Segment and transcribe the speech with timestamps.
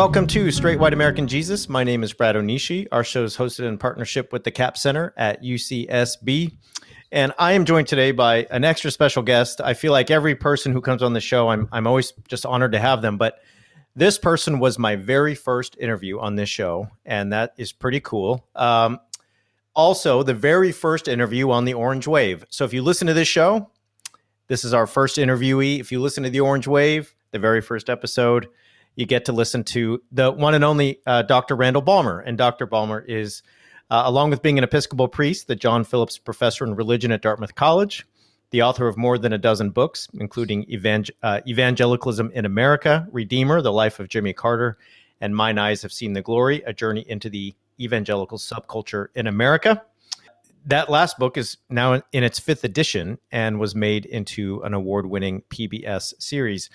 [0.00, 1.68] Welcome to Straight White American Jesus.
[1.68, 2.86] My name is Brad Onishi.
[2.90, 6.56] Our show is hosted in partnership with the Capps Center at UCSB.
[7.12, 9.60] And I am joined today by an extra special guest.
[9.60, 12.72] I feel like every person who comes on the show, I'm, I'm always just honored
[12.72, 13.18] to have them.
[13.18, 13.40] But
[13.94, 18.48] this person was my very first interview on this show, and that is pretty cool.
[18.56, 19.00] Um,
[19.76, 22.46] also, the very first interview on the Orange Wave.
[22.48, 23.70] So if you listen to this show,
[24.46, 25.78] this is our first interviewee.
[25.78, 28.48] If you listen to the Orange Wave, the very first episode,
[29.00, 31.56] you get to listen to the one and only uh, Dr.
[31.56, 32.20] Randall Balmer.
[32.20, 32.66] And Dr.
[32.66, 33.42] Balmer is,
[33.90, 37.54] uh, along with being an Episcopal priest, the John Phillips Professor in Religion at Dartmouth
[37.54, 38.06] College,
[38.50, 43.62] the author of more than a dozen books, including Evangel- uh, Evangelicalism in America, Redeemer,
[43.62, 44.76] The Life of Jimmy Carter,
[45.18, 49.82] and Mine Eyes Have Seen the Glory, A Journey into the Evangelical Subculture in America.
[50.66, 55.06] That last book is now in its fifth edition and was made into an award
[55.06, 56.68] winning PBS series.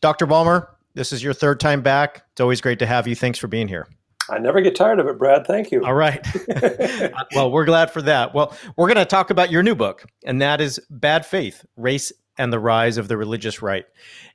[0.00, 0.26] Dr.
[0.26, 2.24] Balmer, this is your third time back.
[2.32, 3.14] It's always great to have you.
[3.14, 3.86] Thanks for being here.
[4.28, 5.46] I never get tired of it, Brad.
[5.46, 5.84] Thank you.
[5.84, 6.26] All right.
[7.34, 8.34] well, we're glad for that.
[8.34, 12.12] Well, we're going to talk about your new book, and that is Bad Faith Race
[12.38, 13.84] and the Rise of the Religious Right.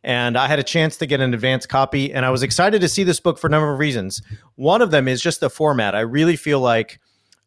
[0.03, 2.87] And I had a chance to get an advance copy, and I was excited to
[2.87, 4.21] see this book for a number of reasons.
[4.55, 5.93] One of them is just the format.
[5.93, 6.99] I really feel like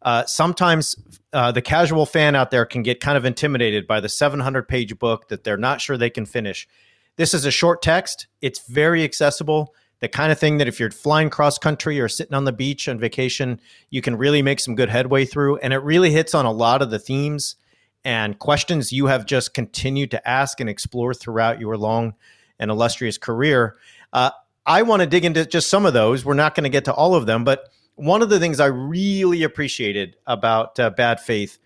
[0.02, 0.96] uh, sometimes
[1.32, 4.98] uh, the casual fan out there can get kind of intimidated by the 700 page
[4.98, 6.68] book that they're not sure they can finish.
[7.16, 8.26] This is a short text.
[8.40, 9.74] It's very accessible.
[10.00, 12.88] The kind of thing that if you're flying cross country or sitting on the beach
[12.88, 13.60] on vacation,
[13.90, 15.58] you can really make some good headway through.
[15.58, 17.56] And it really hits on a lot of the themes
[18.04, 22.14] and questions you have just continued to ask and explore throughout your long
[22.58, 23.76] and illustrious career.
[24.12, 24.30] Uh,
[24.66, 26.24] I want to dig into just some of those.
[26.24, 28.66] We're not going to get to all of them, but one of the things I
[28.66, 31.58] really appreciated about uh, Bad Faith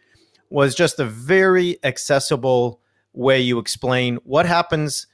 [0.50, 2.80] was just a very accessible
[3.14, 5.06] way you explain what happens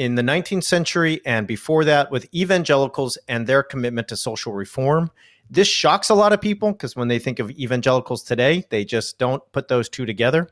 [0.00, 5.10] in the 19th century and before that with evangelicals and their commitment to social reform.
[5.50, 9.18] This shocks a lot of people because when they think of evangelicals today, they just
[9.18, 10.48] don't put those two together.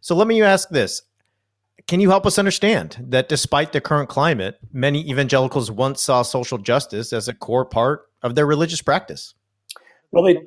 [0.00, 1.02] So let me ask this
[1.86, 6.56] Can you help us understand that despite the current climate, many evangelicals once saw social
[6.56, 9.34] justice as a core part of their religious practice?
[10.10, 10.38] Well, they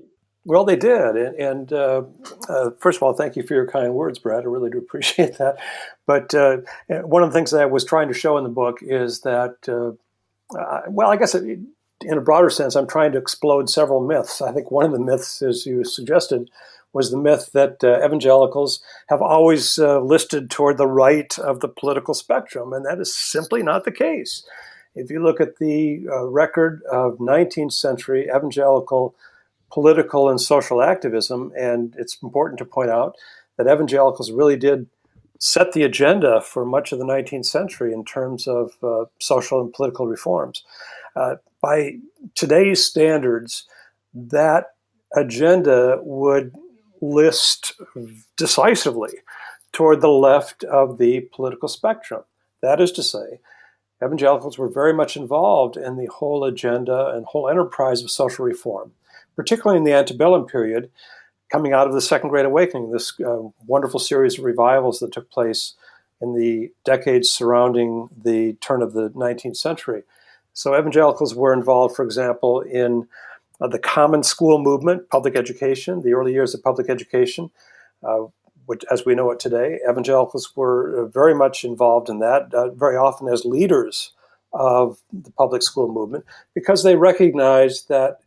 [0.45, 2.03] well, they did, and, and uh,
[2.47, 4.43] uh, first of all, thank you for your kind words, Brad.
[4.43, 5.57] I really do appreciate that.
[6.05, 6.57] But uh,
[6.87, 9.57] one of the things that I was trying to show in the book is that,
[9.67, 11.59] uh, well, I guess it,
[12.01, 14.41] in a broader sense, I'm trying to explode several myths.
[14.41, 16.49] I think one of the myths, as you suggested,
[16.93, 21.67] was the myth that uh, evangelicals have always uh, listed toward the right of the
[21.67, 24.43] political spectrum, and that is simply not the case.
[24.95, 29.13] If you look at the record of 19th century evangelical
[29.71, 31.51] political and social activism.
[31.57, 33.15] And it's important to point out
[33.57, 34.87] that evangelicals really did
[35.39, 39.71] set the agenda for much of the 19th century in terms of uh, social and
[39.71, 40.63] political reforms.
[41.15, 41.95] Uh, by
[42.35, 43.65] today's standards,
[44.13, 44.67] that
[45.15, 46.53] agenda would
[47.01, 47.73] list
[48.37, 49.13] decisively
[49.71, 52.23] toward the left of the political spectrum.
[52.61, 53.39] That is to say,
[54.03, 58.91] evangelicals were very much involved in the whole agenda and whole enterprise of social reform
[59.35, 60.89] particularly in the antebellum period,
[61.51, 65.29] coming out of the Second Great Awakening, this uh, wonderful series of revivals that took
[65.29, 65.73] place
[66.21, 70.03] in the decades surrounding the turn of the 19th century.
[70.53, 73.07] So, evangelicals were involved, for example, in
[73.61, 77.49] uh, the common school movement, public education, the early years of public education,
[78.03, 78.25] uh,
[78.65, 79.79] which, as we know it today.
[79.89, 84.11] Evangelicals were uh, very much involved in that, uh, very often as leaders
[84.53, 88.19] of the public school movement, because they recognized that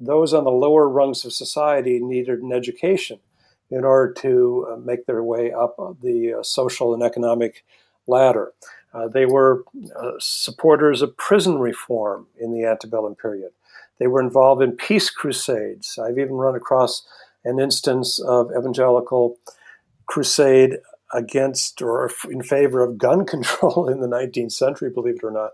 [0.00, 3.18] those on the lower rungs of society needed an education
[3.70, 7.64] in order to uh, make their way up the uh, social and economic
[8.06, 8.52] ladder.
[8.94, 9.64] Uh, they were
[10.18, 13.50] supporters of prison reform in the antebellum period.
[13.98, 15.98] They were involved in peace crusades.
[15.98, 17.06] I've even run across
[17.44, 19.36] an instance of evangelical
[20.06, 20.78] crusade
[21.12, 25.50] against or in favor of gun control in the 19th century, believe it or not.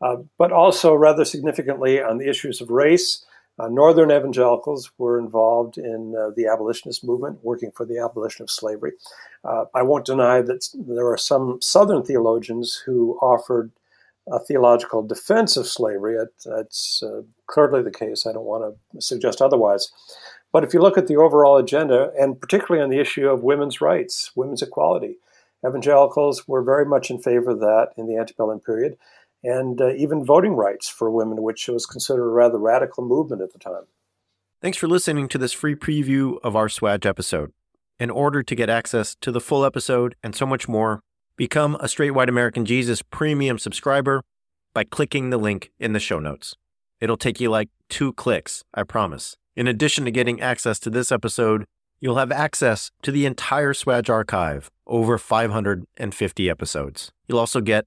[0.00, 3.24] Uh, but also, rather significantly, on the issues of race
[3.58, 8.50] uh, Northern evangelicals were involved in uh, the abolitionist movement, working for the abolition of
[8.50, 8.92] slavery.
[9.44, 13.70] Uh, I won't deny that there are some Southern theologians who offered
[14.30, 16.16] a theological defense of slavery.
[16.16, 18.26] It, that's uh, clearly the case.
[18.26, 19.90] I don't want to suggest otherwise.
[20.52, 23.80] But if you look at the overall agenda, and particularly on the issue of women's
[23.80, 25.18] rights, women's equality,
[25.66, 28.96] evangelicals were very much in favor of that in the antebellum period,
[29.42, 33.52] and uh, even voting rights for women, which was considered a rather radical movement at
[33.52, 33.84] the time.
[34.60, 37.52] Thanks for listening to this free preview of our SWAJ episode.
[37.98, 41.02] In order to get access to the full episode and so much more,
[41.36, 44.22] become a Straight White American Jesus premium subscriber
[44.74, 46.54] by clicking the link in the show notes.
[47.00, 49.36] It'll take you like two clicks, I promise.
[49.54, 51.64] In addition to getting access to this episode,
[52.00, 57.10] you'll have access to the entire SWAJ archive, over 550 episodes.
[57.28, 57.86] You'll also get